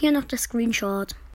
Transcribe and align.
Hier 0.00 0.12
noch 0.12 0.26
der 0.26 0.38
Screenshot. 0.38 1.16